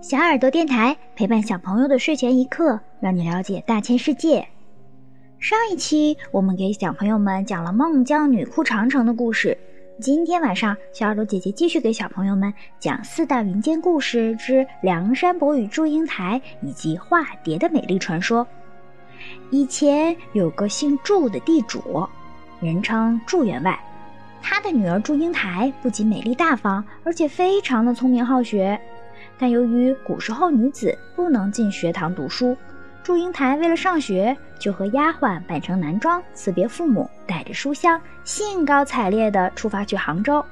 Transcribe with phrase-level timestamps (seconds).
[0.00, 4.46] 小耳朵电台陪伴小朋友的睡前一刻，让你了解大千世界。
[5.38, 9.56] 上一期我们给小朋友们讲了孟姜女哭长城的故事，
[10.00, 18.46] 今天晚上小耳朵姐姐继续给小朋友们讲四大民间故事之梁山伯与祝英台以及化蝶的美丽传说。
[19.50, 22.08] 以前有个姓祝的地主，
[22.60, 23.78] 人称祝员外，
[24.42, 28.80] 他的女儿祝英台不仅美丽大方，而且非常的聪明好学。
[29.38, 32.56] 但由于古时候女子不能进学堂读书，
[33.02, 40.44] 祝英台为了上学，就和丫鬟扮成男装，辞别父母，带着书箱，兴高采烈地出发去杭州。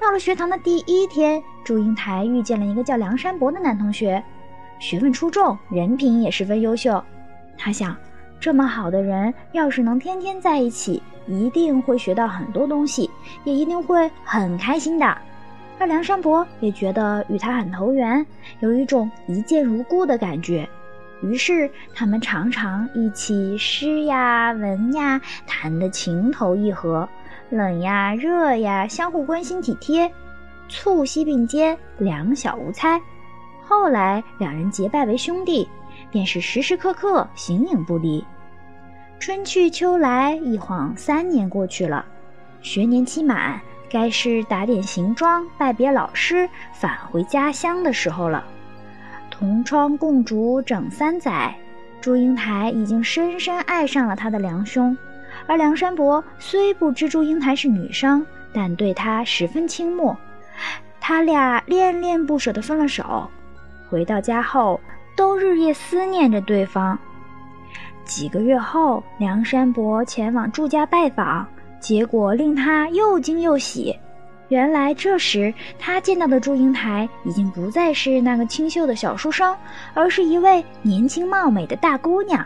[0.00, 4.22] 到了学堂的第一天，祝英台遇见了一个叫梁山伯的男同学，
[4.80, 7.02] 学问出众，人品也十分优秀。
[7.56, 7.96] 他想，
[8.40, 13.08] 这么好的人，要是能天天在一起，一定会学到很多东西，
[13.44, 15.16] 也一定会很开心的。
[15.78, 18.24] 而梁山伯也觉得与他很投缘，
[18.60, 20.68] 有一种一见如故的感觉。
[21.22, 27.08] 于是他们常常一起诗呀、文呀，谈得情投意合；
[27.50, 30.10] 冷呀、热呀，相互关心体贴，
[30.68, 33.00] 促膝并肩，两小无猜。
[33.66, 35.66] 后来两人结拜为兄弟，
[36.10, 38.22] 便是时时刻刻形影不离。
[39.18, 42.04] 春去秋来，一晃三年过去了，
[42.60, 43.58] 学年期满。
[43.94, 48.42] 该是打点行装、拜别老师、返回家乡的时候了。
[49.30, 51.54] 同窗共烛整三载，
[52.00, 54.98] 祝英台已经深深爱上了他的梁兄，
[55.46, 60.16] 而梁山伯虽不知祝英台是女生，但对她十分倾慕。
[61.00, 63.30] 他俩恋恋不舍地分了手，
[63.88, 64.80] 回到家后
[65.14, 66.98] 都日夜思念着对方。
[68.04, 71.46] 几个月后，梁山伯前往祝家拜访。
[71.84, 73.94] 结果令他又惊又喜，
[74.48, 79.54] 原来这时他见到的祝英台已经不再是那个清秀的小书生，
[79.92, 82.42] 而是一位年轻貌美的大姑娘。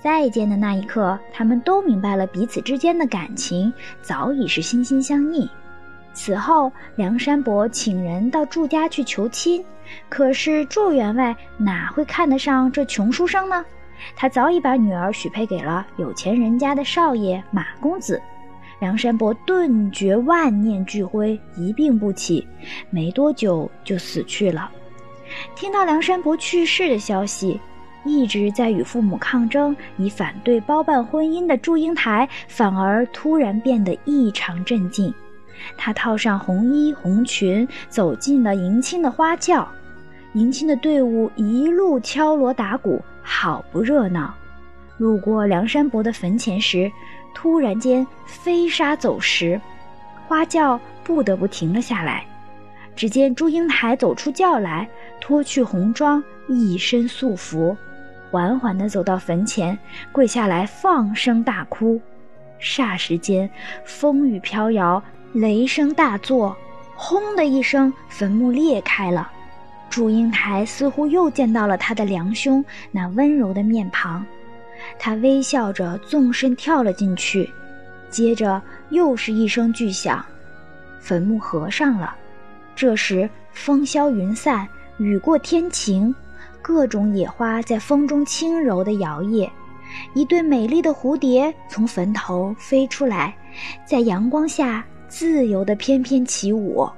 [0.00, 5.46] 再见的那一刻，他们都明白了彼此之间的感情早已是心心相印。
[6.14, 9.62] 此后，梁山伯请人到祝家去求亲，
[10.08, 13.62] 可是祝员外哪会看得上这穷书生呢？
[14.16, 18.18] 他早已把女儿许配给了有钱人家的少爷马公子。
[18.80, 22.46] 梁山伯顿觉万念俱灰，一病不起，
[22.90, 24.70] 没多久就死去了。
[25.54, 27.60] 听到梁山伯去世的消息，
[28.04, 35.12] 一直在与父母抗争、以反对包办婚姻的祝英台，反而突然变得异常镇静。
[35.76, 39.66] 她套上红衣红裙，走进了迎亲的花轿。
[40.34, 44.34] 迎亲的队伍一路敲锣打鼓，好不热闹。
[44.96, 46.90] 路过梁山伯的坟前时，
[47.34, 49.60] 突然间飞沙走石，
[50.26, 52.24] 花轿不得不停了下来。
[52.96, 54.88] 只见祝英台走出轿来，
[55.20, 57.76] 脱去红装，一身素服，
[58.30, 59.76] 缓缓地走到坟前，
[60.12, 62.00] 跪下来放声大哭。
[62.60, 63.50] 霎时间，
[63.84, 66.56] 风雨飘摇，雷声大作，
[66.94, 69.28] 轰的一声，坟墓裂开了。
[69.90, 74.24] 祝英台似乎又见到了他的良兄那温柔的面庞。
[74.98, 77.50] 他微笑着纵身跳了进去，
[78.10, 78.60] 接着
[78.90, 80.24] 又是一声巨响，
[80.98, 82.14] 坟墓合上了。
[82.74, 84.66] 这时风消云散，
[84.96, 86.14] 雨过天晴，
[86.62, 89.48] 各种野花在风中轻柔地摇曳，
[90.14, 93.34] 一对美丽的蝴蝶从坟头飞出来，
[93.86, 96.88] 在阳光下自由地翩翩起舞。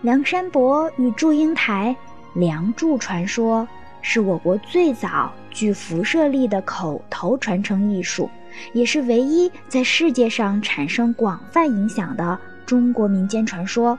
[0.00, 1.94] 梁山伯与祝英台，
[2.34, 3.68] 梁祝传说。
[4.04, 8.28] 是我国最早具辐射力的口头传承艺术，
[8.72, 13.98] 也是唯一在世界上产生广泛影响的中国民间传说，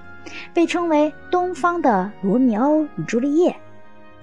[0.53, 3.55] 被称为“东方的罗密欧与朱丽叶”。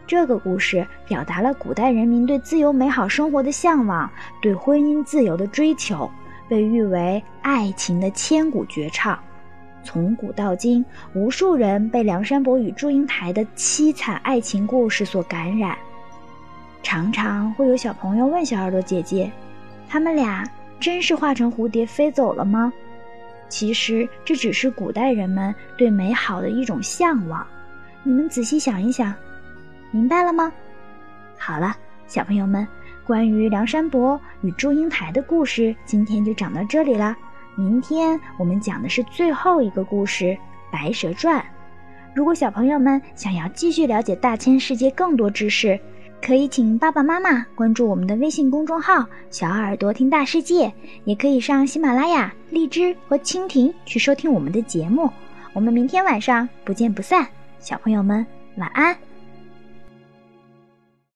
[0.06, 4.10] 这个故事表达了古代人民对自由美好生活的向往，
[4.42, 6.10] 对婚姻自由的追求，
[6.48, 9.16] 被誉为爱情的千古绝唱。
[9.84, 15.78] 从古到今，无数人被梁山伯与祝英台的凄惨爱情故事所感染。
[16.82, 19.30] 常常会有小朋友问小耳朵姐姐
[19.88, 20.44] ：“他们俩
[20.78, 22.72] 真是化成蝴蝶飞走了吗？”
[23.48, 27.46] 其实这只是古代人们对美好的一种向往。
[28.02, 29.12] 你们仔细想一想，
[29.90, 30.52] 明白了吗？
[31.36, 32.66] 好了，小朋友们，
[33.04, 37.16] 关于梁山伯与祝英台的故事，今天就讲到这里啦。
[37.56, 40.24] 明天我们讲的是最后一个故事
[40.72, 41.40] 《白蛇传》。
[42.14, 45.78] 如果小朋友们想要继续了解大千世界更多知识，
[46.22, 50.72] 可以请爸爸妈妈关注我们的微信公众号“小耳朵听大世界”，
[51.04, 55.10] 也可以上喜马拉雅、荔枝和蜻蜓去收听我们的节目。
[55.52, 57.26] 我们明天晚上不见不散，
[57.58, 58.24] 小朋友们
[58.56, 58.96] 晚安。